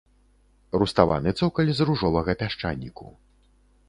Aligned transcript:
Руставаны 0.83 1.33
цокаль 1.41 1.69
з 1.79 1.87
ружовага 1.89 2.35
пясчаніку. 2.39 3.11